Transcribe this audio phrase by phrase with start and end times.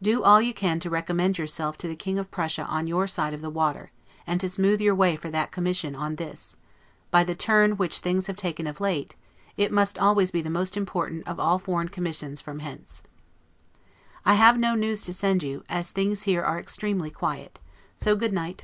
[0.00, 3.34] Do all you can to recommend yourself to the King of Prussia on your side
[3.34, 3.90] of the water,
[4.24, 6.56] and to smooth your way for that commission on this;
[7.10, 9.16] by the turn which things have taken of late,
[9.56, 13.02] it must always be the most important of all foreign commissions from hence.
[14.24, 17.60] I have no news to send you, as things here are extremely quiet;
[17.96, 18.62] so, good night.